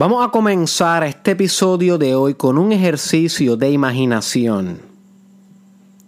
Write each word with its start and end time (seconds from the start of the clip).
Vamos 0.00 0.26
a 0.26 0.30
comenzar 0.30 1.04
este 1.04 1.32
episodio 1.32 1.98
de 1.98 2.14
hoy 2.14 2.32
con 2.32 2.56
un 2.56 2.72
ejercicio 2.72 3.58
de 3.58 3.70
imaginación. 3.70 4.80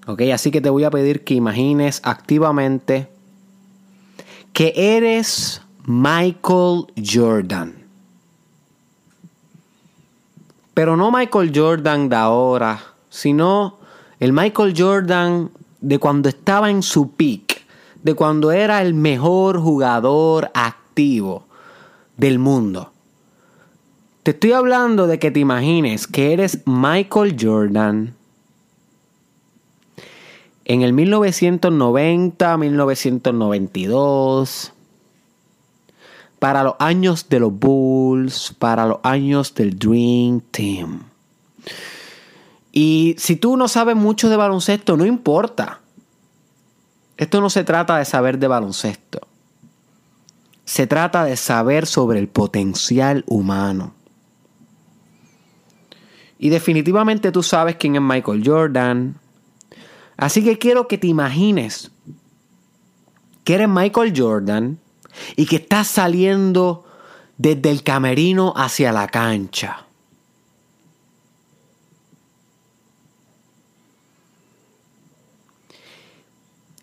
Ok, 0.06 0.22
así 0.32 0.50
que 0.50 0.62
te 0.62 0.70
voy 0.70 0.84
a 0.84 0.90
pedir 0.90 1.24
que 1.24 1.34
imagines 1.34 2.00
activamente 2.02 3.10
que 4.54 4.72
eres 4.74 5.60
Michael 5.84 6.86
Jordan. 7.04 7.74
Pero 10.72 10.96
no 10.96 11.12
Michael 11.12 11.52
Jordan 11.54 12.08
de 12.08 12.16
ahora, 12.16 12.82
sino 13.10 13.76
el 14.20 14.32
Michael 14.32 14.72
Jordan 14.74 15.50
de 15.82 15.98
cuando 15.98 16.30
estaba 16.30 16.70
en 16.70 16.82
su 16.82 17.10
peak, 17.10 17.60
de 18.02 18.14
cuando 18.14 18.52
era 18.52 18.80
el 18.80 18.94
mejor 18.94 19.60
jugador 19.60 20.50
activo 20.54 21.44
del 22.16 22.38
mundo. 22.38 22.91
Te 24.22 24.30
estoy 24.30 24.52
hablando 24.52 25.08
de 25.08 25.18
que 25.18 25.32
te 25.32 25.40
imagines 25.40 26.06
que 26.06 26.32
eres 26.32 26.60
Michael 26.64 27.36
Jordan 27.40 28.14
en 30.64 30.82
el 30.82 30.92
1990, 30.92 32.56
1992, 32.56 34.72
para 36.38 36.62
los 36.62 36.74
años 36.78 37.28
de 37.28 37.40
los 37.40 37.52
Bulls, 37.52 38.54
para 38.60 38.86
los 38.86 38.98
años 39.02 39.56
del 39.56 39.76
Dream 39.76 40.40
Team. 40.52 41.02
Y 42.70 43.16
si 43.18 43.34
tú 43.34 43.56
no 43.56 43.66
sabes 43.66 43.96
mucho 43.96 44.28
de 44.28 44.36
baloncesto, 44.36 44.96
no 44.96 45.04
importa. 45.04 45.80
Esto 47.16 47.40
no 47.40 47.50
se 47.50 47.64
trata 47.64 47.98
de 47.98 48.04
saber 48.04 48.38
de 48.38 48.46
baloncesto. 48.46 49.18
Se 50.64 50.86
trata 50.86 51.24
de 51.24 51.36
saber 51.36 51.86
sobre 51.86 52.20
el 52.20 52.28
potencial 52.28 53.24
humano. 53.26 53.94
Y 56.42 56.48
definitivamente 56.48 57.30
tú 57.30 57.44
sabes 57.44 57.76
quién 57.76 57.94
es 57.94 58.02
Michael 58.02 58.42
Jordan. 58.44 59.14
Así 60.16 60.42
que 60.42 60.58
quiero 60.58 60.88
que 60.88 60.98
te 60.98 61.06
imagines 61.06 61.92
que 63.44 63.54
eres 63.54 63.68
Michael 63.68 64.12
Jordan 64.16 64.80
y 65.36 65.46
que 65.46 65.54
estás 65.54 65.86
saliendo 65.86 66.84
desde 67.38 67.70
el 67.70 67.84
camerino 67.84 68.52
hacia 68.56 68.90
la 68.90 69.06
cancha. 69.06 69.86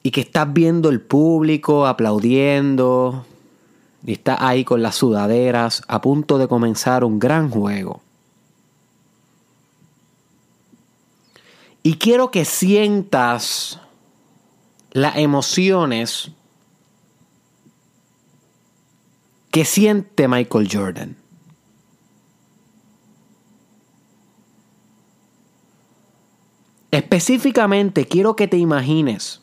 Y 0.04 0.12
que 0.12 0.22
estás 0.22 0.54
viendo 0.54 0.88
el 0.88 1.02
público 1.02 1.86
aplaudiendo 1.86 3.26
y 4.06 4.14
estás 4.14 4.38
ahí 4.40 4.64
con 4.64 4.82
las 4.82 4.96
sudaderas 4.96 5.84
a 5.90 6.00
punto 6.00 6.38
de 6.38 6.48
comenzar 6.48 7.04
un 7.04 7.20
gran 7.20 7.50
juego. 7.50 8.02
Y 11.84 11.96
quiero 11.96 12.32
que 12.32 12.46
sientas 12.46 13.80
las 14.92 15.16
emociones 15.18 16.32
que 19.52 19.66
siente 19.66 20.28
Michael 20.28 20.70
Jordan. 20.72 21.16
Específicamente 26.92 28.08
quiero 28.08 28.36
que 28.36 28.48
te 28.48 28.58
imagines 28.58 29.42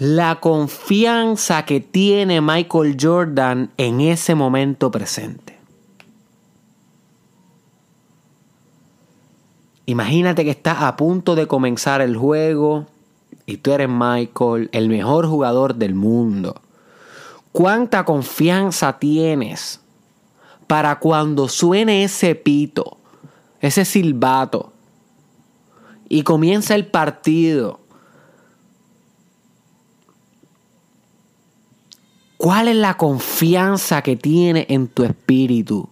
la 0.00 0.40
confianza 0.40 1.66
que 1.66 1.80
tiene 1.80 2.40
Michael 2.40 2.96
Jordan 2.98 3.70
en 3.76 4.00
ese 4.00 4.34
momento 4.34 4.90
presente. 4.90 5.49
Imagínate 9.90 10.44
que 10.44 10.50
estás 10.50 10.82
a 10.82 10.96
punto 10.96 11.34
de 11.34 11.48
comenzar 11.48 12.00
el 12.00 12.16
juego 12.16 12.86
y 13.44 13.56
tú 13.56 13.72
eres 13.72 13.88
Michael, 13.88 14.68
el 14.70 14.88
mejor 14.88 15.26
jugador 15.26 15.74
del 15.74 15.96
mundo. 15.96 16.62
¿Cuánta 17.50 18.04
confianza 18.04 19.00
tienes 19.00 19.80
para 20.68 21.00
cuando 21.00 21.48
suene 21.48 22.04
ese 22.04 22.36
pito, 22.36 22.98
ese 23.60 23.84
silbato 23.84 24.72
y 26.08 26.22
comienza 26.22 26.76
el 26.76 26.86
partido? 26.86 27.80
¿Cuál 32.36 32.68
es 32.68 32.76
la 32.76 32.96
confianza 32.96 34.02
que 34.02 34.14
tiene 34.14 34.66
en 34.68 34.86
tu 34.86 35.02
espíritu, 35.02 35.88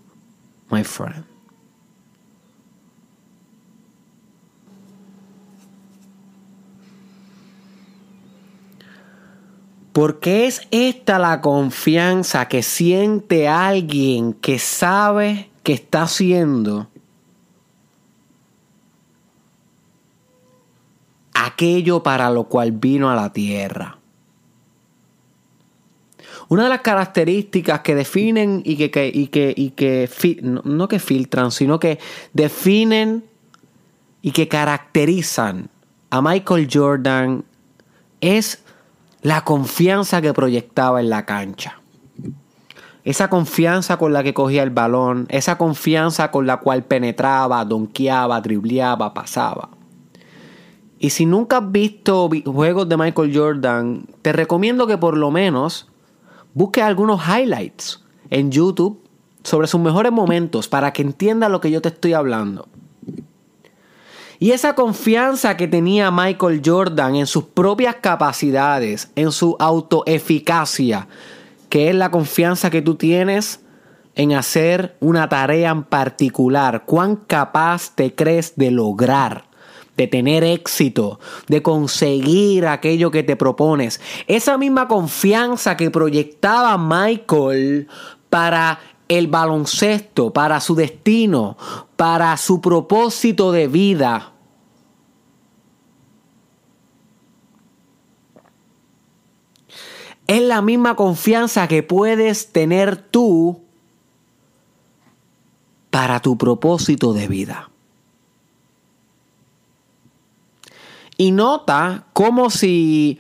my 0.71 0.85
friend? 0.85 1.38
Porque 9.99 10.47
es 10.47 10.61
esta 10.71 11.19
la 11.19 11.41
confianza 11.41 12.47
que 12.47 12.63
siente 12.63 13.49
alguien 13.49 14.33
que 14.33 14.61
sabe 14.61 15.51
que 15.65 15.73
está 15.73 16.03
haciendo 16.03 16.87
aquello 21.35 22.01
para 22.05 22.31
lo 22.31 22.45
cual 22.45 22.71
vino 22.71 23.11
a 23.11 23.17
la 23.17 23.33
tierra. 23.33 23.99
Una 26.47 26.63
de 26.63 26.69
las 26.69 26.83
características 26.83 27.81
que 27.81 27.97
definen 27.97 28.63
y 28.65 28.77
que, 28.77 29.11
y 29.13 29.27
que, 29.27 29.53
y 29.57 29.71
que 29.71 30.09
no 30.45 30.87
que 30.87 31.01
filtran, 31.01 31.51
sino 31.51 31.81
que 31.81 31.99
definen 32.33 33.25
y 34.23 34.31
que 34.31 34.47
caracterizan 34.47 35.69
a 36.11 36.23
Michael 36.23 36.69
Jordan 36.73 37.45
es 38.21 38.63
la 39.23 39.45
confianza 39.45 40.23
que 40.23 40.33
proyectaba 40.33 41.01
en 41.01 41.11
la 41.11 41.25
cancha. 41.25 41.81
Esa 43.05 43.31
confianza 43.31 43.97
con 43.97 44.13
la 44.13 44.23
que 44.23 44.35
cogía 44.35 44.63
el 44.63 44.71
balón, 44.71 45.27
esa 45.31 45.57
confianza 45.57 46.31
con 46.31 46.47
la 46.47 46.59
cual 46.59 46.85
penetraba, 46.85 47.65
donkeaba, 47.65 48.41
dribleaba, 48.41 49.15
pasaba. 49.15 49.71
Y 50.99 51.11
si 51.11 51.27
nunca 51.27 51.59
has 51.59 51.73
visto 51.73 52.29
juegos 52.45 52.89
de 52.89 52.97
Michael 52.97 53.37
Jordan, 53.37 54.07
te 54.21 54.33
recomiendo 54.33 54.87
que 54.87 54.99
por 54.99 55.17
lo 55.17 55.31
menos 55.31 55.89
busques 56.55 56.83
algunos 56.83 57.21
highlights 57.27 58.05
en 58.31 58.51
YouTube 58.51 59.01
sobre 59.43 59.69
sus 59.69 59.81
mejores 59.81 60.13
momentos 60.13 60.69
para 60.69 60.93
que 60.93 61.03
entiendas 61.03 61.51
lo 61.51 61.61
que 61.61 61.71
yo 61.71 61.81
te 61.81 61.89
estoy 61.89 62.13
hablando. 62.13 62.69
Y 64.41 64.53
esa 64.53 64.75
confianza 64.75 65.57
que 65.57 65.67
tenía 65.67 66.11
Michael 66.13 66.63
Jordan 66.65 67.17
en 67.17 67.27
sus 67.27 67.45
propias 67.45 67.97
capacidades, 67.97 69.11
en 69.17 69.33
su 69.33 69.57
autoeficacia, 69.59 71.09
que 71.69 71.89
es 71.89 71.95
la 71.95 72.11
confianza 72.11 72.71
que 72.71 72.81
tú 72.81 72.95
tienes 72.95 73.61
en 74.15 74.33
hacer 74.33 74.97
una 75.01 75.29
tarea 75.29 75.71
en 75.71 75.83
particular, 75.83 76.85
cuán 76.87 77.17
capaz 77.17 77.95
te 77.95 78.15
crees 78.15 78.55
de 78.57 78.71
lograr, 78.71 79.45
de 79.97 80.07
tener 80.07 80.45
éxito, 80.45 81.19
de 81.49 81.61
conseguir 81.61 82.67
aquello 82.67 83.11
que 83.11 83.25
te 83.25 83.35
propones. 83.35 84.01
Esa 84.29 84.57
misma 84.57 84.87
confianza 84.87 85.77
que 85.77 85.91
proyectaba 85.91 86.79
Michael 86.79 87.89
para 88.31 88.79
el 89.09 89.27
baloncesto, 89.27 90.33
para 90.33 90.61
su 90.61 90.75
destino, 90.75 91.57
para 91.97 92.37
su 92.37 92.61
propósito 92.61 93.53
de 93.53 93.67
vida. 93.67 94.33
Es 100.27 100.43
la 100.43 100.61
misma 100.61 100.95
confianza 100.95 101.67
que 101.69 101.83
puedes 101.83 102.53
tener 102.53 102.97
tú 102.97 103.63
para 105.91 106.21
tu 106.21 106.37
propósito 106.37 107.15
de 107.15 107.29
vida. 107.29 107.71
Y 111.17 111.33
nota 111.33 112.07
como 112.13 112.51
si 112.51 113.19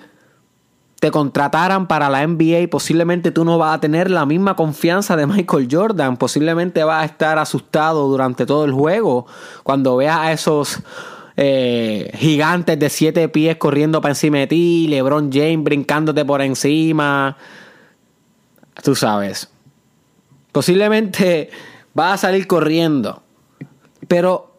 te 1.00 1.12
contrataran 1.12 1.86
para 1.86 2.10
la 2.10 2.26
NBA, 2.26 2.68
posiblemente 2.70 3.30
tú 3.30 3.44
no 3.44 3.56
vas 3.56 3.76
a 3.76 3.80
tener 3.80 4.10
la 4.10 4.26
misma 4.26 4.56
confianza 4.56 5.16
de 5.16 5.26
Michael 5.26 5.68
Jordan. 5.70 6.16
Posiblemente 6.16 6.82
vas 6.82 7.02
a 7.02 7.06
estar 7.06 7.38
asustado 7.38 8.08
durante 8.08 8.46
todo 8.46 8.64
el 8.64 8.72
juego 8.72 9.26
cuando 9.62 9.96
veas 9.96 10.18
a 10.18 10.32
esos 10.32 10.80
eh, 11.36 12.10
gigantes 12.16 12.76
de 12.80 12.90
siete 12.90 13.28
pies 13.28 13.56
corriendo 13.58 14.00
para 14.00 14.12
encima 14.12 14.38
de 14.38 14.48
ti, 14.48 14.88
LeBron 14.88 15.30
James 15.32 15.62
brincándote 15.62 16.24
por 16.24 16.42
encima. 16.42 17.36
Tú 18.82 18.96
sabes. 18.96 19.48
Posiblemente 20.50 21.50
vas 21.94 22.14
a 22.14 22.26
salir 22.26 22.48
corriendo. 22.48 23.22
Pero 24.08 24.52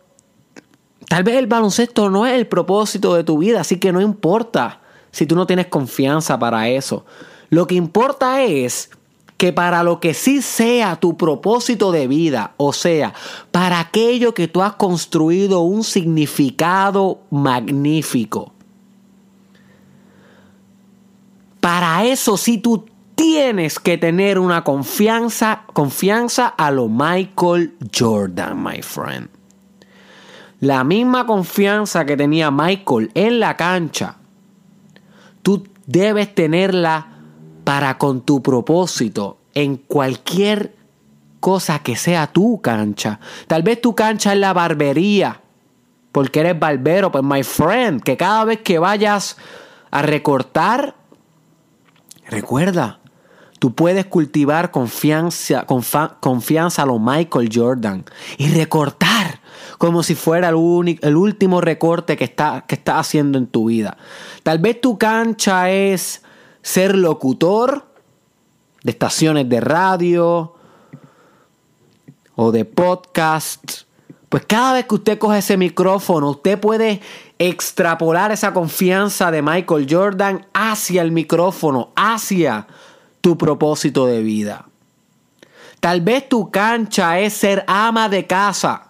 tal 1.10 1.24
vez 1.24 1.36
el 1.36 1.48
baloncesto 1.48 2.10
no 2.10 2.26
es 2.26 2.34
el 2.34 2.48
propósito 2.48 3.14
de 3.16 3.26
tu 3.26 3.40
vida, 3.40 3.60
así 3.60 3.78
que 3.78 3.92
no 3.92 4.00
importa 4.00 4.80
si 5.12 5.26
tú 5.26 5.36
no 5.36 5.48
tienes 5.48 5.68
confianza 5.68 6.38
para 6.38 6.70
eso. 6.70 7.06
Lo 7.50 7.68
que 7.68 7.76
importa 7.76 8.44
es 8.44 8.92
que 9.38 9.54
para 9.54 9.84
lo 9.84 10.00
que 10.00 10.14
sí 10.14 10.42
sea 10.42 10.98
tu 10.98 11.16
propósito 11.16 11.92
de 11.92 12.08
vida, 12.08 12.54
o 12.58 12.74
sea, 12.74 13.14
para 13.52 13.80
aquello 13.80 14.34
que 14.34 14.50
tú 14.50 14.62
has 14.62 14.74
construido 14.74 15.62
un 15.62 15.84
significado 15.84 17.22
magnífico, 17.30 18.52
para 21.62 22.06
eso 22.06 22.36
sí 22.38 22.58
tú 22.58 22.86
tienes 23.16 23.80
que 23.80 23.98
tener 23.98 24.40
una 24.40 24.64
confianza, 24.64 25.64
confianza 25.74 26.48
a 26.48 26.72
lo 26.72 26.88
Michael 26.88 27.76
Jordan, 27.98 28.64
my 28.64 28.82
friend. 28.82 29.30
La 30.62 30.84
misma 30.84 31.26
confianza 31.26 32.06
que 32.06 32.18
tenía 32.18 32.52
Michael 32.52 33.12
en 33.14 33.40
la 33.40 33.56
cancha, 33.56 34.19
debes 35.90 36.36
tenerla 36.36 37.08
para 37.64 37.98
con 37.98 38.22
tu 38.22 38.44
propósito 38.44 39.40
en 39.56 39.76
cualquier 39.78 40.76
cosa 41.40 41.80
que 41.80 41.96
sea 41.96 42.28
tu 42.28 42.62
cancha. 42.62 43.20
Tal 43.48 43.64
vez 43.64 43.82
tu 43.82 43.96
cancha 43.96 44.34
es 44.34 44.40
la 44.40 44.54
barbería, 44.54 45.42
porque 46.12 46.42
eres 46.42 46.60
barbero, 46.60 47.12
pues 47.12 47.24
my 47.24 47.42
friend, 47.42 48.04
que 48.04 48.18
cada 48.18 48.46
vez 48.46 48.60
que 48.60 48.78
vayas 48.78 49.38
a 49.90 50.04
recortar, 50.04 50.96
recuerda, 52.28 53.00
tú 53.58 53.74
puedes 53.74 54.06
cultivar 54.06 54.70
confianza, 54.70 55.66
confianza 56.20 56.84
a 56.84 56.86
lo 56.86 57.00
Michael 57.00 57.50
Jordan 57.52 58.06
y 58.38 58.50
recortar 58.50 59.19
como 59.80 60.04
si 60.04 60.14
fuera 60.14 60.50
el, 60.50 61.00
el 61.02 61.16
último 61.16 61.62
recorte 61.62 62.18
que 62.18 62.26
estás 62.26 62.64
que 62.68 62.76
está 62.76 63.00
haciendo 63.00 63.38
en 63.38 63.48
tu 63.48 63.70
vida. 63.70 63.98
Tal 64.44 64.60
vez 64.60 64.80
tu 64.80 65.00
cancha 65.00 65.72
es 65.72 66.22
ser 66.62 66.96
locutor 66.96 67.88
de 68.84 68.92
estaciones 68.92 69.48
de 69.48 69.62
radio 69.62 70.54
o 72.36 72.52
de 72.52 72.66
podcast. 72.66 73.84
Pues 74.28 74.46
cada 74.46 74.74
vez 74.74 74.86
que 74.86 74.96
usted 74.96 75.18
coge 75.18 75.40
ese 75.40 75.56
micrófono, 75.56 76.32
usted 76.32 76.60
puede 76.60 77.00
extrapolar 77.40 78.34
esa 78.34 78.54
confianza 78.54 79.32
de 79.32 79.42
Michael 79.42 79.88
Jordan 79.90 80.46
hacia 80.54 81.02
el 81.02 81.14
micrófono, 81.14 81.94
hacia 81.96 82.68
tu 83.22 83.38
propósito 83.38 84.06
de 84.06 84.22
vida. 84.22 84.66
Tal 85.80 86.02
vez 86.02 86.28
tu 86.28 86.52
cancha 86.52 87.18
es 87.20 87.34
ser 87.34 87.64
ama 87.66 88.10
de 88.10 88.28
casa. 88.28 88.89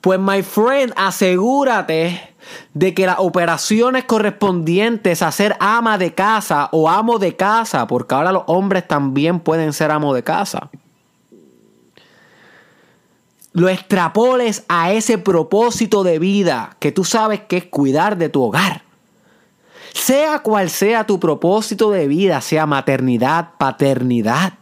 Pues, 0.00 0.18
my 0.18 0.42
friend, 0.42 0.92
asegúrate 0.96 2.34
de 2.74 2.94
que 2.94 3.06
las 3.06 3.18
operaciones 3.18 4.04
correspondientes 4.04 5.22
a 5.22 5.32
ser 5.32 5.56
ama 5.60 5.98
de 5.98 6.14
casa 6.14 6.68
o 6.72 6.88
amo 6.88 7.18
de 7.18 7.36
casa, 7.36 7.86
porque 7.86 8.14
ahora 8.14 8.32
los 8.32 8.44
hombres 8.46 8.86
también 8.86 9.40
pueden 9.40 9.72
ser 9.72 9.90
amo 9.90 10.14
de 10.14 10.22
casa, 10.22 10.70
lo 13.52 13.68
extrapoles 13.68 14.64
a 14.68 14.92
ese 14.92 15.18
propósito 15.18 16.04
de 16.04 16.18
vida 16.18 16.76
que 16.78 16.92
tú 16.92 17.04
sabes 17.04 17.40
que 17.40 17.56
es 17.56 17.64
cuidar 17.64 18.16
de 18.16 18.28
tu 18.28 18.42
hogar. 18.42 18.82
Sea 19.94 20.40
cual 20.40 20.70
sea 20.70 21.04
tu 21.04 21.18
propósito 21.18 21.90
de 21.90 22.06
vida, 22.06 22.40
sea 22.40 22.66
maternidad, 22.66 23.50
paternidad, 23.58 24.52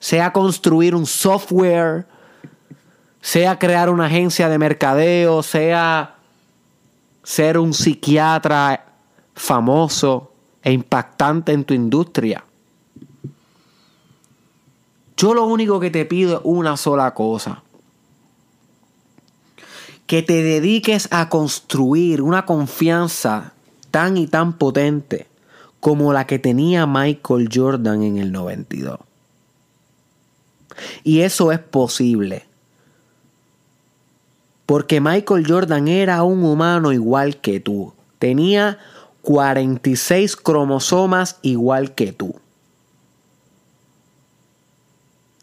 sea 0.00 0.32
construir 0.32 0.94
un 0.94 1.06
software, 1.06 2.06
sea 3.20 3.58
crear 3.58 3.90
una 3.90 4.06
agencia 4.06 4.48
de 4.48 4.58
mercadeo, 4.58 5.42
sea 5.42 6.16
ser 7.22 7.58
un 7.58 7.74
psiquiatra 7.74 8.86
famoso 9.34 10.32
e 10.62 10.72
impactante 10.72 11.52
en 11.52 11.64
tu 11.64 11.74
industria. 11.74 12.44
Yo 15.16 15.34
lo 15.34 15.44
único 15.44 15.80
que 15.80 15.90
te 15.90 16.06
pido 16.06 16.38
es 16.38 16.40
una 16.44 16.76
sola 16.76 17.12
cosa. 17.12 17.62
Que 20.06 20.22
te 20.22 20.42
dediques 20.42 21.08
a 21.12 21.28
construir 21.28 22.22
una 22.22 22.46
confianza 22.46 23.52
tan 23.90 24.16
y 24.16 24.26
tan 24.26 24.54
potente 24.54 25.28
como 25.78 26.12
la 26.12 26.26
que 26.26 26.38
tenía 26.38 26.86
Michael 26.86 27.48
Jordan 27.52 28.02
en 28.02 28.18
el 28.18 28.32
92. 28.32 28.98
Y 31.04 31.20
eso 31.20 31.52
es 31.52 31.58
posible 31.58 32.49
porque 34.70 35.00
Michael 35.00 35.44
Jordan 35.48 35.88
era 35.88 36.22
un 36.22 36.44
humano 36.44 36.92
igual 36.92 37.40
que 37.40 37.58
tú. 37.58 37.92
Tenía 38.20 38.78
46 39.22 40.36
cromosomas 40.36 41.38
igual 41.42 41.96
que 41.96 42.12
tú. 42.12 42.36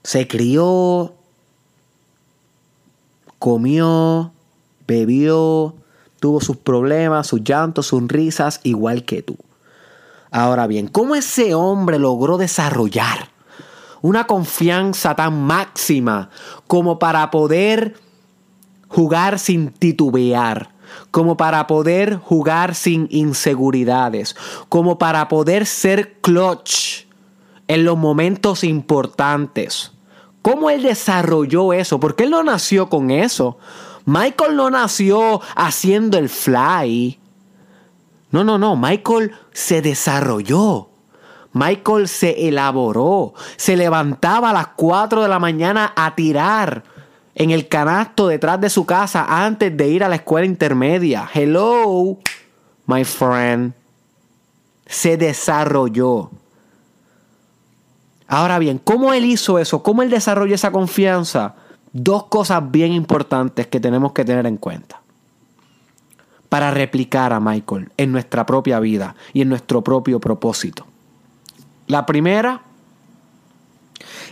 Se 0.01 0.29
crió, 0.29 1.13
comió, 3.37 4.31
bebió, 4.87 5.75
tuvo 6.21 6.39
sus 6.39 6.55
problemas, 6.55 7.27
sus 7.27 7.43
llantos, 7.43 7.87
sus 7.87 8.07
risas, 8.07 8.61
igual 8.63 9.03
que 9.03 9.23
tú. 9.23 9.35
Ahora 10.31 10.67
bien, 10.67 10.87
¿cómo 10.87 11.15
ese 11.15 11.53
hombre 11.53 11.99
logró 11.99 12.37
desarrollar 12.37 13.27
una 14.01 14.25
confianza 14.25 15.15
tan 15.15 15.43
máxima 15.43 16.29
como 16.65 16.97
para 16.97 17.29
poder 17.29 18.06
jugar 18.87 19.39
sin 19.39 19.69
titubear, 19.69 20.69
como 21.11 21.37
para 21.37 21.67
poder 21.67 22.15
jugar 22.17 22.75
sin 22.75 23.07
inseguridades, 23.11 24.35
como 24.69 24.97
para 24.97 25.27
poder 25.27 25.65
ser 25.65 26.19
clutch 26.21 27.05
en 27.67 27.83
los 27.83 27.97
momentos 27.97 28.63
importantes. 28.63 29.91
¿Cómo 30.41 30.69
él 30.69 30.83
desarrolló 30.83 31.73
eso? 31.73 31.99
Porque 31.99 32.23
él 32.23 32.29
no 32.29 32.43
nació 32.43 32.87
con 32.87 33.11
eso. 33.11 33.57
Michael 34.05 34.55
no 34.55 34.69
nació 34.69 35.41
haciendo 35.55 36.17
el 36.17 36.29
fly. 36.29 37.19
No, 38.31 38.45
no, 38.45 38.57
no. 38.57 38.77
Michael 38.77 39.33
se 39.51 39.81
desarrolló. 39.81 40.89
Michael 41.51 42.07
se 42.07 42.47
elaboró. 42.47 43.33
Se 43.57 43.75
levantaba 43.75 44.51
a 44.51 44.53
las 44.53 44.67
4 44.77 45.23
de 45.23 45.27
la 45.27 45.39
mañana 45.39 45.91
a 45.95 46.15
tirar 46.15 46.83
en 47.39 47.51
el 47.51 47.67
canasto 47.67 48.27
detrás 48.27 48.59
de 48.59 48.69
su 48.69 48.87
casa 48.87 49.25
antes 49.29 49.77
de 49.77 49.87
ir 49.87 50.03
a 50.03 50.09
la 50.09 50.15
escuela 50.15 50.47
intermedia. 50.47 51.29
Hello, 51.31 52.17
my 52.87 53.05
friend. 53.05 53.73
Se 54.87 55.17
desarrolló. 55.17 56.31
Ahora 58.27 58.57
bien, 58.57 58.79
¿cómo 58.79 59.13
él 59.13 59.23
hizo 59.23 59.59
eso? 59.59 59.83
¿Cómo 59.83 60.01
él 60.01 60.09
desarrolló 60.09 60.55
esa 60.55 60.71
confianza? 60.71 61.53
Dos 61.93 62.23
cosas 62.25 62.71
bien 62.71 62.91
importantes 62.91 63.67
que 63.67 63.79
tenemos 63.79 64.13
que 64.13 64.25
tener 64.25 64.47
en 64.47 64.57
cuenta 64.57 64.99
para 66.49 66.71
replicar 66.71 67.33
a 67.33 67.39
Michael 67.39 67.91
en 67.97 68.11
nuestra 68.11 68.47
propia 68.47 68.79
vida 68.79 69.15
y 69.31 69.41
en 69.41 69.49
nuestro 69.49 69.83
propio 69.83 70.19
propósito. 70.19 70.87
La 71.85 72.07
primera 72.07 72.61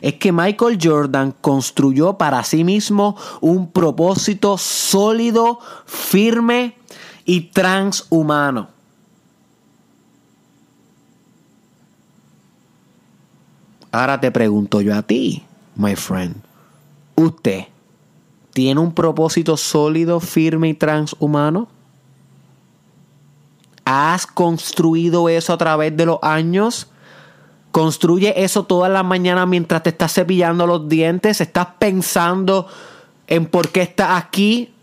es 0.01 0.15
que 0.15 0.31
Michael 0.31 0.79
Jordan 0.81 1.33
construyó 1.41 2.17
para 2.17 2.43
sí 2.43 2.63
mismo 2.63 3.15
un 3.41 3.71
propósito 3.71 4.57
sólido, 4.57 5.59
firme 5.85 6.75
y 7.25 7.41
transhumano. 7.41 8.69
Ahora 13.91 14.19
te 14.19 14.29
pregunto 14.29 14.81
yo 14.81 14.93
a 14.93 15.01
ti, 15.01 15.43
my 15.75 15.95
friend. 15.95 16.35
¿Usted 17.15 17.65
tiene 18.51 18.81
un 18.81 18.93
propósito 18.93 19.55
sólido, 19.55 20.19
firme 20.19 20.69
y 20.69 20.73
transhumano? 20.73 21.69
¿Has 23.85 24.27
construido 24.27 25.29
eso 25.29 25.53
a 25.53 25.57
través 25.57 25.95
de 25.95 26.05
los 26.05 26.19
años? 26.21 26.87
Construye 27.75 28.41
eso 28.41 28.63
todas 28.63 28.89
las 28.89 29.03
mañanas 29.03 29.49
mientras 29.49 29.83
te 29.83 29.89
estás 29.89 30.13
cepillando 30.13 30.65
los 30.65 30.87
dientes. 30.87 31.41
Estás 31.41 31.67
pensando 31.77 32.67
en 33.27 33.47
por 33.47 33.67
qué 33.67 33.81
estás 33.81 34.11
aquí, 34.11 34.73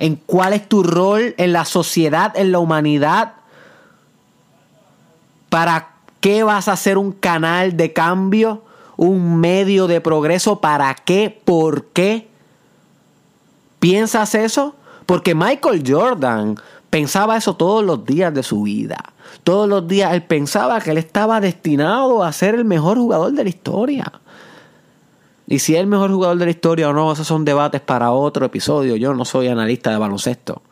en 0.00 0.16
cuál 0.16 0.52
es 0.52 0.68
tu 0.68 0.82
rol 0.82 1.36
en 1.38 1.52
la 1.52 1.64
sociedad, 1.64 2.36
en 2.36 2.50
la 2.50 2.58
humanidad. 2.58 3.34
¿Para 5.50 5.90
qué 6.18 6.42
vas 6.42 6.66
a 6.66 6.74
ser 6.74 6.98
un 6.98 7.12
canal 7.12 7.76
de 7.76 7.92
cambio? 7.92 8.64
¿Un 8.96 9.38
medio 9.38 9.86
de 9.86 10.00
progreso? 10.00 10.60
¿Para 10.60 10.92
qué? 10.96 11.40
¿Por 11.44 11.84
qué? 11.90 12.26
¿Piensas 13.78 14.34
eso? 14.34 14.74
Porque 15.06 15.36
Michael 15.36 15.84
Jordan 15.86 16.56
pensaba 16.96 17.36
eso 17.36 17.56
todos 17.56 17.84
los 17.84 18.06
días 18.06 18.32
de 18.32 18.42
su 18.42 18.62
vida. 18.62 19.12
Todos 19.44 19.68
los 19.68 19.86
días 19.86 20.14
él 20.14 20.22
pensaba 20.22 20.80
que 20.80 20.92
él 20.92 20.96
estaba 20.96 21.42
destinado 21.42 22.24
a 22.24 22.32
ser 22.32 22.54
el 22.54 22.64
mejor 22.64 22.96
jugador 22.96 23.32
de 23.32 23.44
la 23.44 23.50
historia. 23.50 24.10
Y 25.46 25.58
si 25.58 25.74
es 25.74 25.80
el 25.80 25.88
mejor 25.88 26.10
jugador 26.10 26.38
de 26.38 26.46
la 26.46 26.50
historia 26.52 26.88
o 26.88 26.94
no, 26.94 27.12
esos 27.12 27.26
son 27.26 27.44
debates 27.44 27.82
para 27.82 28.12
otro 28.12 28.46
episodio. 28.46 28.96
Yo 28.96 29.12
no 29.12 29.26
soy 29.26 29.48
analista 29.48 29.90
de 29.90 29.98
baloncesto. 29.98 30.62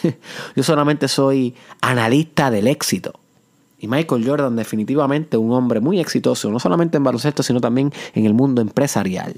Yo 0.54 0.62
solamente 0.62 1.08
soy 1.08 1.56
analista 1.80 2.52
del 2.52 2.68
éxito. 2.68 3.18
Y 3.80 3.88
Michael 3.88 4.24
Jordan 4.24 4.54
definitivamente 4.54 5.36
un 5.36 5.50
hombre 5.50 5.80
muy 5.80 5.98
exitoso, 5.98 6.52
no 6.52 6.60
solamente 6.60 6.98
en 6.98 7.02
baloncesto, 7.02 7.42
sino 7.42 7.60
también 7.60 7.92
en 8.14 8.26
el 8.26 8.32
mundo 8.32 8.62
empresarial. 8.62 9.34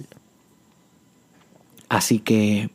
Así 1.88 2.18
que 2.18 2.68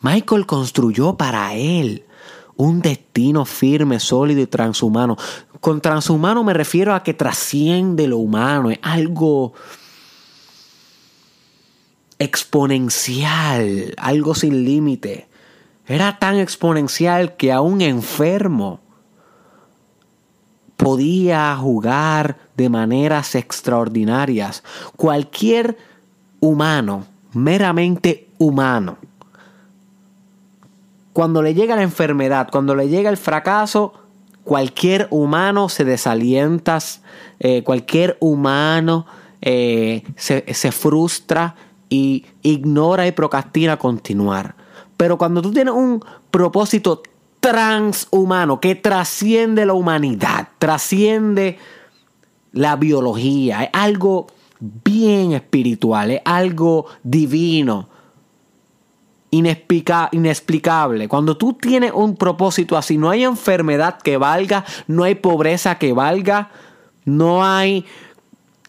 Michael 0.00 0.46
construyó 0.46 1.14
para 1.14 1.54
él 1.54 2.06
un 2.56 2.80
destino 2.80 3.44
firme, 3.44 4.00
sólido 4.00 4.40
y 4.40 4.46
transhumano. 4.46 5.16
Con 5.60 5.80
transhumano 5.80 6.44
me 6.44 6.54
refiero 6.54 6.94
a 6.94 7.02
que 7.02 7.14
trasciende 7.14 8.06
lo 8.06 8.18
humano, 8.18 8.70
es 8.70 8.78
algo 8.82 9.52
exponencial, 12.18 13.94
algo 13.96 14.34
sin 14.34 14.64
límite. 14.64 15.28
Era 15.86 16.18
tan 16.18 16.36
exponencial 16.36 17.36
que 17.36 17.52
a 17.52 17.60
un 17.60 17.80
enfermo 17.80 18.80
podía 20.76 21.56
jugar 21.56 22.38
de 22.56 22.68
maneras 22.68 23.34
extraordinarias. 23.34 24.62
Cualquier 24.96 25.76
humano, 26.40 27.06
meramente 27.32 28.28
humano, 28.38 28.98
cuando 31.12 31.42
le 31.42 31.54
llega 31.54 31.76
la 31.76 31.82
enfermedad, 31.82 32.48
cuando 32.50 32.74
le 32.74 32.88
llega 32.88 33.10
el 33.10 33.16
fracaso, 33.16 33.92
cualquier 34.44 35.08
humano 35.10 35.68
se 35.68 35.84
desalienta, 35.84 36.78
eh, 37.38 37.62
cualquier 37.62 38.16
humano 38.20 39.06
eh, 39.40 40.02
se, 40.16 40.52
se 40.54 40.72
frustra 40.72 41.54
y 41.88 42.24
ignora 42.42 43.06
y 43.06 43.12
procrastina 43.12 43.78
continuar. 43.78 44.54
Pero 44.96 45.18
cuando 45.18 45.42
tú 45.42 45.52
tienes 45.52 45.74
un 45.74 46.02
propósito 46.30 47.02
transhumano 47.40 48.60
que 48.60 48.76
trasciende 48.76 49.66
la 49.66 49.74
humanidad, 49.74 50.48
trasciende 50.58 51.58
la 52.52 52.76
biología, 52.76 53.64
es 53.64 53.70
algo 53.72 54.28
bien 54.60 55.32
espiritual, 55.32 56.12
es 56.12 56.20
algo 56.24 56.86
divino, 57.02 57.88
inexplicable. 59.32 61.08
Cuando 61.08 61.36
tú 61.36 61.54
tienes 61.54 61.90
un 61.92 62.16
propósito 62.16 62.76
así, 62.76 62.98
no 62.98 63.10
hay 63.10 63.24
enfermedad 63.24 63.98
que 64.00 64.18
valga, 64.18 64.64
no 64.86 65.04
hay 65.04 65.16
pobreza 65.16 65.78
que 65.78 65.92
valga, 65.92 66.50
no 67.04 67.44
hay 67.44 67.84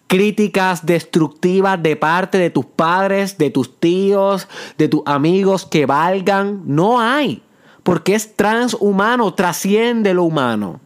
críticas 0.07 0.85
destructivas 0.85 1.81
de 1.83 1.95
parte 1.95 2.37
de 2.37 2.49
tus 2.49 2.65
padres, 2.65 3.37
de 3.37 3.49
tus 3.49 3.79
tíos, 3.79 4.47
de 4.77 4.87
tus 4.87 5.01
amigos 5.05 5.65
que 5.65 5.85
valgan. 5.85 6.61
No 6.65 6.99
hay. 6.99 7.43
Porque 7.83 8.15
es 8.15 8.35
transhumano, 8.35 9.33
trasciende 9.33 10.13
lo 10.13 10.23
humano. 10.23 10.79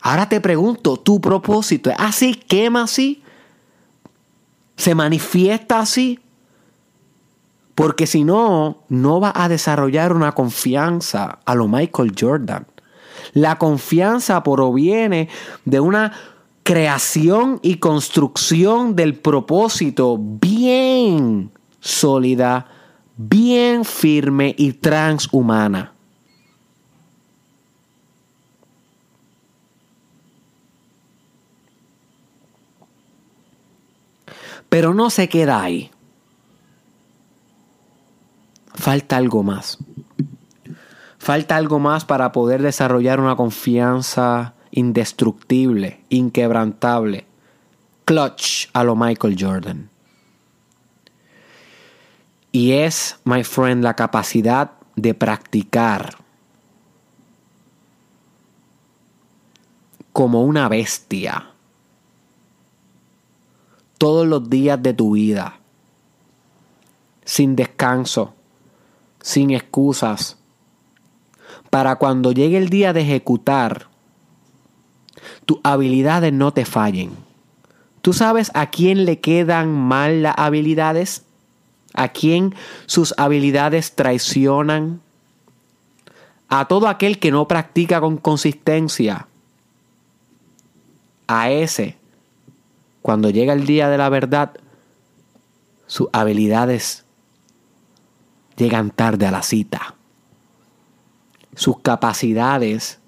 Ahora 0.00 0.28
te 0.28 0.40
pregunto, 0.40 0.96
¿tu 0.96 1.20
propósito 1.20 1.90
es 1.90 1.96
así? 1.98 2.34
¿Quema 2.34 2.84
así? 2.84 3.22
¿Se 4.76 4.94
manifiesta 4.94 5.80
así? 5.80 6.18
Porque 7.80 8.06
si 8.06 8.24
no, 8.24 8.84
no 8.90 9.20
va 9.20 9.32
a 9.34 9.48
desarrollar 9.48 10.12
una 10.12 10.32
confianza 10.32 11.38
a 11.46 11.54
lo 11.54 11.66
Michael 11.66 12.12
Jordan. 12.14 12.66
La 13.32 13.56
confianza 13.56 14.42
proviene 14.42 15.30
de 15.64 15.80
una 15.80 16.12
creación 16.62 17.58
y 17.62 17.76
construcción 17.76 18.96
del 18.96 19.14
propósito 19.14 20.18
bien 20.20 21.52
sólida, 21.80 22.66
bien 23.16 23.86
firme 23.86 24.54
y 24.58 24.74
transhumana. 24.74 25.94
Pero 34.68 34.92
no 34.92 35.08
se 35.08 35.30
queda 35.30 35.62
ahí. 35.62 35.90
Falta 38.74 39.16
algo 39.16 39.42
más. 39.42 39.78
Falta 41.18 41.56
algo 41.56 41.78
más 41.78 42.04
para 42.04 42.32
poder 42.32 42.62
desarrollar 42.62 43.20
una 43.20 43.36
confianza 43.36 44.54
indestructible, 44.70 46.00
inquebrantable, 46.08 47.26
clutch 48.04 48.68
a 48.72 48.84
lo 48.84 48.96
Michael 48.96 49.36
Jordan. 49.38 49.90
Y 52.52 52.72
es, 52.72 53.18
my 53.24 53.44
friend, 53.44 53.84
la 53.84 53.94
capacidad 53.94 54.72
de 54.96 55.14
practicar 55.14 56.16
como 60.12 60.42
una 60.42 60.68
bestia 60.68 61.50
todos 63.98 64.26
los 64.26 64.48
días 64.48 64.82
de 64.82 64.94
tu 64.94 65.12
vida, 65.12 65.60
sin 67.24 67.54
descanso, 67.54 68.34
sin 69.22 69.50
excusas, 69.50 70.38
para 71.70 71.96
cuando 71.96 72.32
llegue 72.32 72.58
el 72.58 72.68
día 72.68 72.92
de 72.92 73.02
ejecutar 73.02 73.90
tus 75.46 75.58
habilidades 75.62 76.32
no 76.32 76.52
te 76.52 76.64
fallen. 76.64 77.10
¿Tú 78.02 78.12
sabes 78.12 78.50
a 78.54 78.70
quién 78.70 79.04
le 79.04 79.20
quedan 79.20 79.70
mal 79.70 80.22
las 80.22 80.34
habilidades? 80.38 81.24
¿A 81.92 82.08
quién 82.08 82.54
sus 82.86 83.14
habilidades 83.18 83.94
traicionan? 83.94 85.00
A 86.48 86.66
todo 86.66 86.88
aquel 86.88 87.18
que 87.18 87.30
no 87.30 87.46
practica 87.46 88.00
con 88.00 88.16
consistencia. 88.16 89.26
A 91.26 91.50
ese, 91.50 91.96
cuando 93.02 93.30
llega 93.30 93.52
el 93.52 93.66
día 93.66 93.88
de 93.88 93.98
la 93.98 94.08
verdad, 94.08 94.52
sus 95.86 96.08
habilidades 96.12 97.04
llegan 98.60 98.90
tarde 98.90 99.26
a 99.26 99.30
la 99.30 99.42
cita. 99.42 99.94
Sus 101.54 101.80
capacidades 101.80 103.00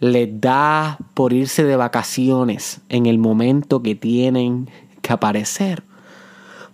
les 0.00 0.40
da 0.40 0.98
por 1.14 1.32
irse 1.32 1.64
de 1.64 1.76
vacaciones 1.76 2.80
en 2.88 3.06
el 3.06 3.18
momento 3.18 3.82
que 3.82 3.94
tienen 3.94 4.68
que 5.00 5.12
aparecer. 5.12 5.84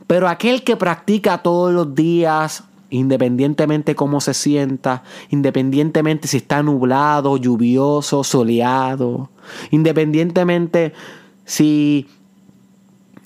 Pero 0.06 0.28
aquel 0.28 0.64
que 0.64 0.76
practica 0.76 1.38
todos 1.38 1.72
los 1.72 1.94
días, 1.94 2.64
independientemente 2.88 3.94
cómo 3.94 4.20
se 4.20 4.34
sienta, 4.34 5.04
independientemente 5.28 6.26
si 6.26 6.38
está 6.38 6.62
nublado, 6.62 7.36
lluvioso, 7.36 8.24
soleado, 8.24 9.30
independientemente 9.70 10.94
si 11.44 12.08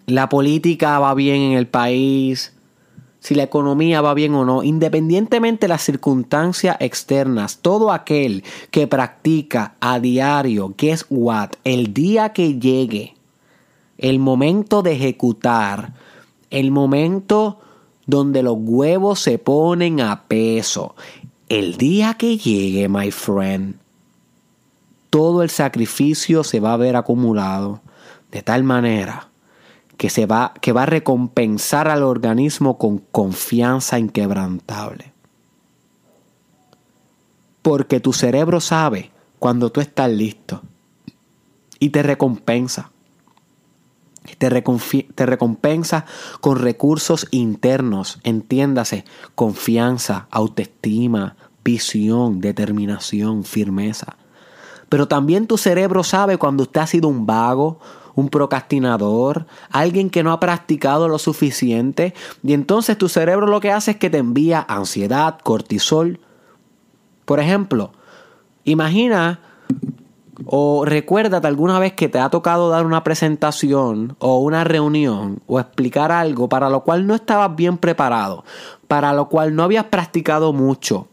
la 0.06 0.28
política 0.28 0.98
va 0.98 1.14
bien 1.14 1.40
en 1.40 1.52
el 1.52 1.66
país, 1.66 2.53
si 3.24 3.34
la 3.34 3.44
economía 3.44 4.02
va 4.02 4.12
bien 4.12 4.34
o 4.34 4.44
no, 4.44 4.62
independientemente 4.62 5.64
de 5.64 5.68
las 5.68 5.80
circunstancias 5.80 6.76
externas, 6.78 7.60
todo 7.62 7.90
aquel 7.90 8.44
que 8.70 8.86
practica 8.86 9.76
a 9.80 9.98
diario, 9.98 10.74
guess 10.76 11.06
what, 11.08 11.52
el 11.64 11.94
día 11.94 12.34
que 12.34 12.58
llegue, 12.58 13.14
el 13.96 14.18
momento 14.18 14.82
de 14.82 14.92
ejecutar, 14.92 15.94
el 16.50 16.70
momento 16.70 17.60
donde 18.04 18.42
los 18.42 18.58
huevos 18.58 19.20
se 19.20 19.38
ponen 19.38 20.02
a 20.02 20.24
peso, 20.24 20.94
el 21.48 21.78
día 21.78 22.18
que 22.18 22.36
llegue, 22.36 22.90
my 22.90 23.10
friend, 23.10 23.76
todo 25.08 25.42
el 25.42 25.48
sacrificio 25.48 26.44
se 26.44 26.60
va 26.60 26.74
a 26.74 26.76
ver 26.76 26.94
acumulado 26.94 27.80
de 28.30 28.42
tal 28.42 28.64
manera 28.64 29.30
que, 30.04 30.10
se 30.10 30.26
va, 30.26 30.52
que 30.60 30.72
va 30.72 30.82
a 30.82 30.86
recompensar 30.86 31.88
al 31.88 32.02
organismo 32.02 32.76
con 32.76 32.98
confianza 32.98 33.98
inquebrantable. 33.98 35.14
Porque 37.62 38.00
tu 38.00 38.12
cerebro 38.12 38.60
sabe 38.60 39.12
cuando 39.38 39.72
tú 39.72 39.80
estás 39.80 40.10
listo 40.10 40.60
y 41.78 41.88
te 41.88 42.02
recompensa. 42.02 42.90
Te, 44.36 44.50
te, 45.14 45.24
recompensa 45.24 46.04
con 46.42 46.58
recursos 46.58 47.26
internos, 47.30 48.20
entiéndase, 48.24 49.06
confianza, 49.34 50.28
autoestima, 50.30 51.36
visión, 51.64 52.42
determinación, 52.42 53.42
firmeza. 53.42 54.18
Pero 54.90 55.08
también 55.08 55.46
tu 55.46 55.56
cerebro 55.56 56.04
sabe 56.04 56.36
cuando 56.36 56.64
usted 56.64 56.82
ha 56.82 56.86
sido 56.86 57.08
un 57.08 57.24
vago, 57.24 57.80
un 58.14 58.28
procrastinador, 58.28 59.46
alguien 59.70 60.10
que 60.10 60.22
no 60.22 60.32
ha 60.32 60.40
practicado 60.40 61.08
lo 61.08 61.18
suficiente. 61.18 62.14
Y 62.42 62.52
entonces 62.52 62.98
tu 62.98 63.08
cerebro 63.08 63.46
lo 63.46 63.60
que 63.60 63.72
hace 63.72 63.92
es 63.92 63.96
que 63.96 64.10
te 64.10 64.18
envía 64.18 64.64
ansiedad, 64.68 65.38
cortisol. 65.42 66.20
Por 67.24 67.40
ejemplo, 67.40 67.92
imagina 68.64 69.40
o 70.46 70.84
recuérdate 70.84 71.46
alguna 71.46 71.78
vez 71.78 71.92
que 71.92 72.08
te 72.08 72.18
ha 72.18 72.28
tocado 72.28 72.68
dar 72.68 72.86
una 72.86 73.04
presentación 73.04 74.16
o 74.18 74.40
una 74.40 74.64
reunión 74.64 75.40
o 75.46 75.60
explicar 75.60 76.12
algo 76.12 76.48
para 76.48 76.68
lo 76.68 76.82
cual 76.82 77.06
no 77.06 77.14
estabas 77.14 77.54
bien 77.54 77.78
preparado, 77.78 78.44
para 78.88 79.12
lo 79.12 79.28
cual 79.28 79.54
no 79.54 79.62
habías 79.62 79.84
practicado 79.84 80.52
mucho. 80.52 81.08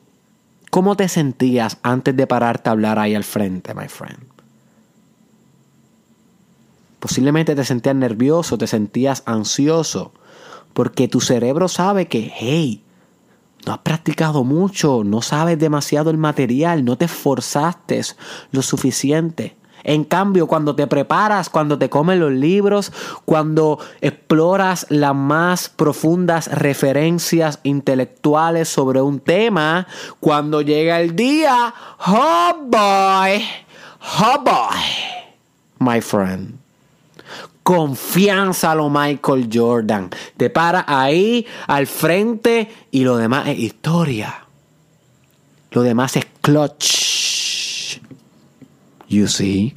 ¿Cómo 0.70 0.96
te 0.96 1.08
sentías 1.08 1.78
antes 1.84 2.16
de 2.16 2.28
pararte 2.28 2.70
a 2.70 2.72
hablar 2.72 2.98
ahí 2.98 3.14
al 3.14 3.26
frente, 3.26 3.74
my 3.74 3.88
friend? 3.88 4.31
Posiblemente 7.02 7.56
te 7.56 7.66
sentías 7.66 7.96
nervioso, 7.96 8.60
te 8.60 8.68
sentías 8.68 9.24
ansioso, 9.26 10.12
porque 10.74 11.08
tu 11.08 11.20
cerebro 11.20 11.68
sabe 11.68 12.08
que, 12.08 12.32
hey, 12.38 12.84
no 13.66 13.74
has 13.74 13.80
practicado 13.80 14.44
mucho, 14.44 15.04
no 15.04 15.24
sabes 15.24 15.58
demasiado 15.58 16.12
el 16.12 16.20
material, 16.20 16.86
no 16.86 17.00
te 17.00 17.06
esforzaste 17.06 18.04
lo 18.52 18.62
suficiente. 18.62 19.58
En 19.84 20.04
cambio, 20.04 20.46
cuando 20.46 20.76
te 20.76 20.86
preparas, 20.86 21.50
cuando 21.50 21.80
te 21.80 21.90
comen 21.90 22.20
los 22.20 22.34
libros, 22.34 22.94
cuando 23.26 23.80
exploras 24.02 24.86
las 24.90 25.16
más 25.16 25.70
profundas 25.70 26.52
referencias 26.52 27.62
intelectuales 27.64 28.70
sobre 28.70 29.02
un 29.02 29.20
tema, 29.22 29.88
cuando 30.20 30.62
llega 30.62 31.02
el 31.02 31.16
día, 31.16 31.74
oh 32.06 32.58
boy, 32.64 33.44
oh 34.20 34.44
boy, 34.44 34.78
my 35.80 36.00
friend. 36.00 36.61
Confianza 37.64 38.72
a 38.72 38.76
lo 38.76 38.90
Michael 38.90 39.50
Jordan. 39.52 40.10
Te 40.36 40.50
para 40.50 40.84
ahí 40.88 41.46
al 41.68 41.88
frente 41.88 42.70
y 42.92 43.04
lo 43.04 43.18
demás 43.18 43.48
es 43.48 43.60
historia. 43.60 44.46
Lo 45.72 45.84
demás 45.84 46.18
es 46.18 46.26
clutch. 46.42 48.00
You 49.08 49.28
see? 49.28 49.76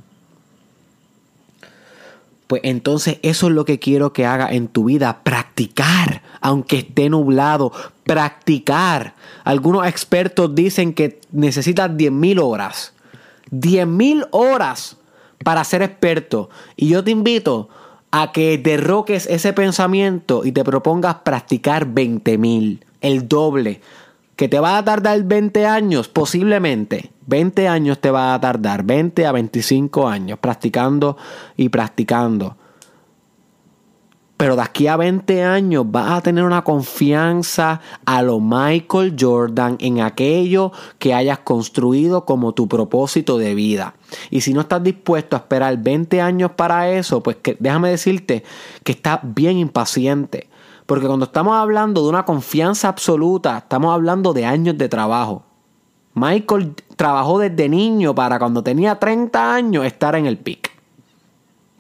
Pues 2.47 2.61
entonces 2.65 3.19
eso 3.23 3.49
es 3.49 3.53
lo 3.53 3.65
que 3.65 3.79
quiero 3.79 4.13
que 4.13 4.27
haga 4.27 4.49
en 4.51 4.69
tu 4.69 4.85
vida, 4.85 5.23
practicar, 5.23 6.23
aunque 6.41 6.79
esté 6.79 7.09
nublado, 7.09 7.73
practicar. 8.05 9.15
Algunos 9.45 9.87
expertos 9.87 10.55
dicen 10.55 10.93
que 10.95 11.21
necesitas 11.33 11.91
10.000 11.91 12.41
horas. 12.43 12.93
10.000 13.51 14.29
horas 14.31 14.99
para 15.45 15.63
ser 15.63 15.83
experto. 15.83 16.51
Y 16.75 16.89
yo 16.89 17.05
te 17.05 17.13
invito 17.13 17.69
a 18.11 18.33
que 18.33 18.59
derroques 18.59 19.27
ese 19.27 19.53
pensamiento 19.53 20.45
y 20.45 20.53
te 20.53 20.65
propongas 20.65 21.17
practicar 21.17 21.87
20.000, 21.87 22.81
el 23.01 23.29
doble. 23.29 23.81
¿Que 24.35 24.49
te 24.49 24.59
va 24.59 24.79
a 24.79 24.85
tardar 24.85 25.23
20 25.23 25.65
años? 25.67 26.09
Posiblemente. 26.09 27.13
20 27.27 27.69
años 27.69 28.01
te 28.01 28.11
va 28.11 28.35
a 28.35 28.41
tardar, 28.41 28.83
20 28.83 29.27
a 29.27 29.33
25 29.33 30.09
años, 30.09 30.39
practicando 30.41 31.17
y 31.57 31.69
practicando. 31.69 32.57
Pero 34.45 34.57
de 34.57 34.63
aquí 34.63 34.89
a 34.89 34.99
20 34.99 35.43
años 35.43 35.87
vas 35.91 36.11
a 36.11 36.21
tener 36.21 36.45
una 36.45 36.65
confianza 36.65 37.81
a 38.05 38.21
lo 38.21 38.41
Michael 38.41 39.17
Jordan 39.19 39.79
en 39.81 40.03
aquello 40.03 40.71
que 40.99 41.15
hayas 41.15 41.39
construido 41.39 42.27
como 42.27 42.53
tu 42.53 42.69
propósito 42.69 43.39
de 43.39 43.55
vida. 43.55 43.95
Y 44.29 44.43
si 44.43 44.53
no 44.53 44.61
estás 44.61 44.83
dispuesto 44.83 45.35
a 45.35 45.39
esperar 45.39 45.79
20 45.79 46.21
años 46.21 46.51
para 46.51 46.91
eso, 46.91 47.23
pues 47.23 47.39
déjame 47.59 47.89
decirte 47.89 48.45
que 48.83 48.93
estás 48.93 49.21
bien 49.23 49.57
impaciente. 49.57 50.51
Porque 50.85 51.07
cuando 51.07 51.25
estamos 51.25 51.57
hablando 51.57 52.03
de 52.03 52.11
una 52.11 52.27
confianza 52.27 52.89
absoluta, 52.89 53.57
estamos 53.57 53.95
hablando 53.95 54.35
de 54.35 54.45
años 54.45 54.77
de 54.77 54.91
trabajo. 54.91 55.43
Michael 56.13 56.75
trabajó 56.97 57.39
desde 57.39 57.71
niño 57.71 58.15
para 58.15 58.39
cuando 58.39 58.63
tenía 58.63 58.99
30 58.99 59.55
años 59.55 59.87
estar 59.87 60.15
en 60.17 60.27
el 60.27 60.37
pic. 60.37 60.74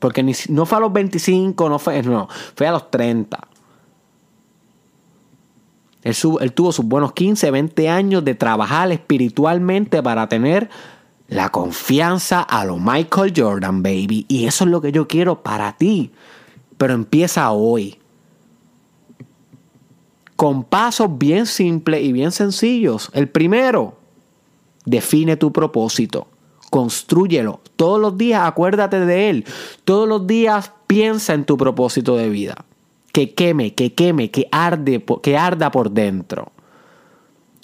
Porque 0.04 0.22
no 0.50 0.66
fue 0.66 0.76
a 0.76 0.80
los 0.82 0.92
25, 0.92 1.66
no 1.70 1.78
fue, 1.78 2.02
no, 2.02 2.28
fue 2.54 2.66
a 2.66 2.72
los 2.72 2.90
30. 2.90 3.38
Él, 6.02 6.14
él, 6.42 6.52
tuvo 6.52 6.72
sus 6.72 6.84
buenos 6.84 7.14
15, 7.14 7.50
20 7.50 7.88
años 7.88 8.22
de 8.22 8.34
trabajar 8.34 8.92
espiritualmente 8.92 10.02
para 10.02 10.28
tener 10.28 10.68
la 11.28 11.48
confianza 11.48 12.42
a 12.42 12.66
lo 12.66 12.76
Michael 12.76 13.32
Jordan, 13.34 13.82
baby. 13.82 14.26
Y 14.28 14.44
eso 14.44 14.64
es 14.64 14.70
lo 14.70 14.82
que 14.82 14.92
yo 14.92 15.08
quiero 15.08 15.42
para 15.42 15.74
ti. 15.78 16.10
Pero 16.76 16.92
empieza 16.92 17.50
hoy 17.50 17.98
con 20.36 20.64
pasos 20.64 21.16
bien 21.16 21.46
simples 21.46 22.04
y 22.04 22.12
bien 22.12 22.30
sencillos. 22.30 23.10
El 23.14 23.30
primero, 23.30 23.96
define 24.84 25.38
tu 25.38 25.50
propósito, 25.50 26.26
construyelo. 26.74 27.60
Todos 27.76 28.00
los 28.00 28.18
días 28.18 28.42
acuérdate 28.44 28.98
de 28.98 29.30
él. 29.30 29.44
Todos 29.84 30.08
los 30.08 30.26
días 30.26 30.72
piensa 30.88 31.32
en 31.32 31.44
tu 31.44 31.56
propósito 31.56 32.16
de 32.16 32.28
vida. 32.28 32.64
Que 33.12 33.32
queme, 33.32 33.74
que 33.76 33.94
queme, 33.94 34.32
que 34.32 34.48
arde, 34.50 35.04
que 35.22 35.38
arda 35.38 35.70
por 35.70 35.92
dentro. 35.92 36.50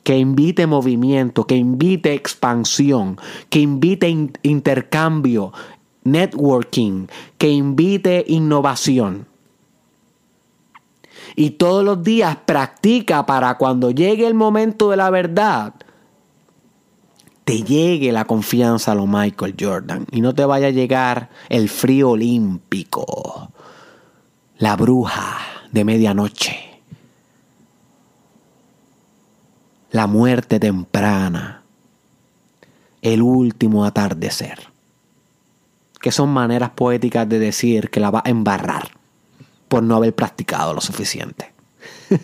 Que 0.05 0.17
invite 0.17 0.65
movimiento, 0.69 1.45
que 1.45 1.57
invite 1.57 2.15
expansión, 2.15 3.19
que 3.49 3.59
invite 3.59 4.09
intercambio, 4.43 5.53
networking, 6.05 7.09
que 7.37 7.51
invite 7.51 8.25
innovación 8.29 9.27
y 11.35 11.51
todos 11.51 11.85
los 11.85 12.03
días 12.03 12.37
practica 12.45 13.27
para 13.27 13.57
cuando 13.59 13.91
llegue 13.91 14.27
el 14.27 14.35
momento 14.35 14.91
de 14.91 14.97
la 14.97 15.11
verdad, 15.11 15.75
llegue 17.59 18.13
la 18.13 18.25
confianza 18.25 18.93
a 18.93 18.95
lo 18.95 19.07
Michael 19.07 19.57
Jordan 19.59 20.07
y 20.11 20.21
no 20.21 20.35
te 20.35 20.45
vaya 20.45 20.69
a 20.69 20.71
llegar 20.71 21.31
el 21.49 21.69
frío 21.69 22.11
olímpico, 22.11 23.51
la 24.59 24.77
bruja 24.77 25.39
de 25.73 25.85
medianoche, 25.85 26.81
la 29.91 30.07
muerte 30.07 30.61
temprana, 30.61 31.63
el 33.03 33.23
último 33.23 33.85
atardecer, 33.85 34.69
que 36.01 36.13
son 36.13 36.31
maneras 36.31 36.71
poéticas 36.71 37.29
de 37.29 37.39
decir 37.39 37.91
que 37.91 38.01
la 38.01 38.11
va 38.11 38.23
a 38.25 38.31
embarrar 38.31 38.91
por 39.69 39.83
no 39.83 39.97
haber 39.97 40.15
practicado 40.15 40.75
lo 40.75 40.81
suficiente. 40.81 41.53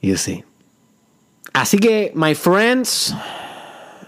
you 0.00 0.16
see. 0.16 0.44
Así 1.52 1.78
que, 1.78 2.12
my 2.14 2.34
friends, 2.34 3.14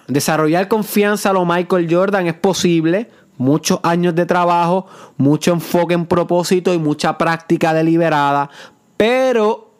desarrollar 0.07 0.68
confianza 0.68 1.30
a 1.30 1.33
lo 1.33 1.44
Michael 1.44 1.88
Jordan 1.90 2.26
es 2.26 2.35
posible. 2.35 3.11
Muchos 3.37 3.80
años 3.83 4.14
de 4.14 4.26
trabajo, 4.26 4.87
mucho 5.16 5.52
enfoque 5.52 5.94
en 5.94 6.07
propósito 6.07 6.72
y 6.72 6.78
mucha 6.78 7.18
práctica 7.18 7.74
deliberada. 7.74 8.48
Pero 8.96 9.72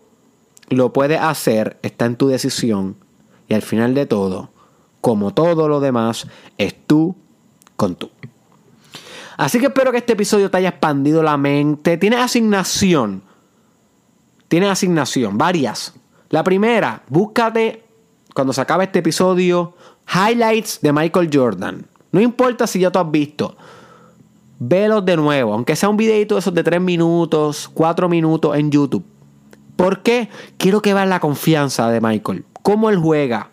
lo 0.68 0.92
puedes 0.92 1.20
hacer, 1.20 1.79
está 1.83 2.07
en 2.07 2.16
tu 2.16 2.29
decisión. 2.29 2.96
Y 3.48 3.55
al 3.55 3.62
final 3.62 3.94
de 3.94 4.07
todo, 4.07 4.50
como 5.00 5.33
todo 5.33 5.68
lo 5.68 5.81
demás, 5.81 6.27
es 6.59 6.74
tú 6.87 7.14
con 7.77 7.94
tú. 7.94 8.11
Así 9.37 9.59
que 9.59 9.66
espero 9.66 9.90
que 9.90 9.98
este 9.98 10.12
episodio 10.12 10.50
te 10.50 10.59
haya 10.59 10.70
expandido 10.70 11.22
la 11.22 11.37
mente. 11.37 11.96
Tienes 11.96 12.20
asignación. 12.20 13.22
Tienes 14.48 14.70
asignación, 14.70 15.38
varias. 15.38 15.94
La 16.35 16.42
primera, 16.42 17.05
búscate, 17.09 17.85
cuando 18.35 18.53
se 18.53 18.61
acabe 18.61 18.83
este 18.83 18.99
episodio, 18.99 19.77
highlights 20.12 20.81
de 20.81 20.92
Michael 20.92 21.31
Jordan. 21.33 21.87
No 22.11 22.20
importa 22.20 22.66
si 22.66 22.81
ya 22.81 22.90
tú 22.90 22.99
has 22.99 23.09
visto. 23.09 23.57
Velos 24.59 25.05
de 25.05 25.16
nuevo, 25.16 25.55
aunque 25.55 25.77
sea 25.77 25.88
un 25.88 25.97
videito 25.97 26.35
de 26.35 26.40
esos 26.40 26.53
de 26.53 26.64
3 26.64 26.81
minutos, 26.81 27.70
4 27.73 28.09
minutos 28.09 28.57
en 28.57 28.73
YouTube. 28.73 29.05
¿Por 29.77 30.03
qué? 30.03 30.29
Quiero 30.57 30.83
que 30.83 30.92
veas 30.92 31.07
la 31.07 31.20
confianza 31.20 31.88
de 31.88 32.01
Michael. 32.01 32.44
Cómo 32.64 32.90
él 32.90 32.97
juega, 32.97 33.51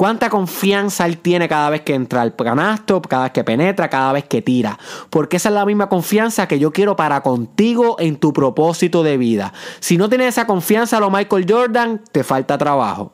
cuánta 0.00 0.30
confianza 0.30 1.04
él 1.04 1.18
tiene 1.18 1.46
cada 1.46 1.68
vez 1.68 1.82
que 1.82 1.92
entra 1.92 2.22
al 2.22 2.34
canasto, 2.34 3.02
cada 3.02 3.24
vez 3.24 3.32
que 3.32 3.44
penetra, 3.44 3.90
cada 3.90 4.14
vez 4.14 4.24
que 4.24 4.40
tira. 4.40 4.78
Porque 5.10 5.36
esa 5.36 5.50
es 5.50 5.54
la 5.54 5.66
misma 5.66 5.90
confianza 5.90 6.48
que 6.48 6.58
yo 6.58 6.72
quiero 6.72 6.96
para 6.96 7.20
contigo 7.20 7.96
en 7.98 8.16
tu 8.16 8.32
propósito 8.32 9.02
de 9.02 9.18
vida. 9.18 9.52
Si 9.78 9.98
no 9.98 10.08
tienes 10.08 10.28
esa 10.28 10.46
confianza 10.46 11.00
lo 11.00 11.10
Michael 11.10 11.44
Jordan, 11.46 12.00
te 12.12 12.24
falta 12.24 12.56
trabajo. 12.56 13.12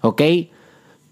¿Ok? 0.00 0.22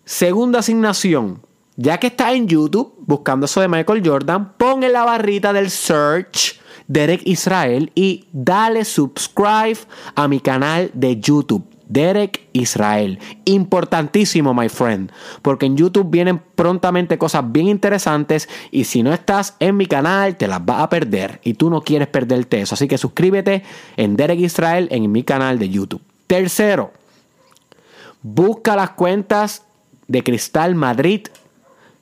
Segunda 0.04 0.58
asignación. 0.58 1.40
Ya 1.76 1.98
que 1.98 2.08
estás 2.08 2.32
en 2.32 2.48
YouTube 2.48 2.94
buscando 3.06 3.46
eso 3.46 3.60
de 3.60 3.68
Michael 3.68 4.02
Jordan, 4.04 4.54
pon 4.56 4.82
en 4.82 4.92
la 4.92 5.04
barrita 5.04 5.52
del 5.52 5.70
search 5.70 6.58
Derek 6.88 7.22
Israel 7.26 7.92
y 7.94 8.24
dale 8.32 8.84
subscribe 8.84 9.78
a 10.16 10.26
mi 10.26 10.40
canal 10.40 10.90
de 10.94 11.20
YouTube. 11.20 11.75
Derek 11.86 12.48
Israel. 12.52 13.18
Importantísimo, 13.44 14.52
my 14.54 14.68
friend, 14.68 15.10
porque 15.42 15.66
en 15.66 15.76
YouTube 15.76 16.10
vienen 16.10 16.42
prontamente 16.54 17.18
cosas 17.18 17.50
bien 17.50 17.68
interesantes 17.68 18.48
y 18.70 18.84
si 18.84 19.02
no 19.02 19.12
estás 19.12 19.54
en 19.60 19.76
mi 19.76 19.86
canal 19.86 20.36
te 20.36 20.48
las 20.48 20.64
vas 20.64 20.82
a 20.82 20.88
perder 20.88 21.40
y 21.44 21.54
tú 21.54 21.70
no 21.70 21.82
quieres 21.82 22.08
perderte 22.08 22.60
eso. 22.60 22.74
Así 22.74 22.88
que 22.88 22.98
suscríbete 22.98 23.62
en 23.96 24.16
Derek 24.16 24.40
Israel 24.40 24.88
en 24.90 25.10
mi 25.10 25.22
canal 25.22 25.58
de 25.58 25.68
YouTube. 25.68 26.02
Tercero, 26.26 26.92
busca 28.22 28.74
las 28.76 28.90
cuentas 28.90 29.64
de 30.08 30.22
Cristal 30.22 30.74
Madrid 30.74 31.28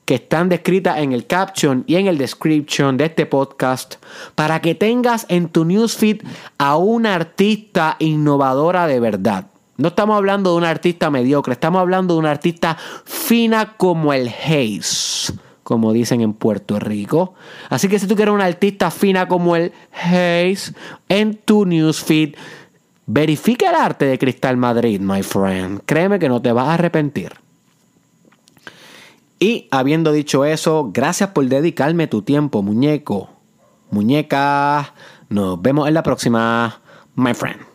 que 0.05 0.15
están 0.15 0.49
descritas 0.49 0.99
en 0.99 1.13
el 1.13 1.25
caption 1.25 1.83
y 1.87 1.95
en 1.95 2.05
el 2.05 2.19
description 2.19 2.95
de 2.97 3.05
este 3.05 3.25
podcast 3.25 3.95
para 4.35 4.61
que 4.61 4.75
tengas 4.75 5.25
en 5.29 5.49
tu 5.49 5.65
newsfeed 5.65 6.21
a 6.59 6.77
una 6.77 7.15
artista 7.15 7.95
innovadora 7.99 8.85
de 8.85 8.99
verdad 8.99 9.47
No 9.77 9.89
estamos 9.89 10.15
hablando 10.15 10.51
de 10.51 10.57
una 10.57 10.69
artista 10.69 11.09
mediocre, 11.09 11.53
estamos 11.53 11.81
hablando 11.81 12.13
de 12.13 12.19
una 12.21 12.31
artista 12.31 12.77
fina 13.03 13.75
como 13.75 14.13
el 14.13 14.29
Haze, 14.29 15.33
como 15.63 15.91
dicen 15.91 16.21
en 16.21 16.33
Puerto 16.33 16.79
Rico. 16.79 17.33
Así 17.69 17.89
que 17.89 17.99
si 17.99 18.07
tú 18.07 18.15
quieres 18.15 18.33
una 18.33 18.45
artista 18.45 18.89
fina 18.89 19.27
como 19.27 19.55
el 19.57 19.73
Haze 19.91 20.73
en 21.09 21.35
tu 21.35 21.65
newsfeed, 21.65 22.35
verifica 23.05 23.69
el 23.69 23.75
arte 23.75 24.05
de 24.05 24.17
Cristal 24.17 24.55
Madrid, 24.55 25.01
my 25.01 25.23
friend. 25.23 25.81
Créeme 25.85 26.19
que 26.19 26.29
no 26.29 26.41
te 26.41 26.53
vas 26.53 26.69
a 26.69 26.75
arrepentir. 26.75 27.33
Y 29.39 29.67
habiendo 29.71 30.13
dicho 30.13 30.45
eso, 30.45 30.91
gracias 30.93 31.31
por 31.31 31.45
dedicarme 31.47 32.07
tu 32.07 32.21
tiempo, 32.21 32.61
muñeco. 32.61 33.29
Muñeca, 33.91 34.93
nos 35.27 35.61
vemos 35.61 35.87
en 35.89 35.93
la 35.93 36.03
próxima, 36.03 36.79
my 37.15 37.33
friend. 37.33 37.74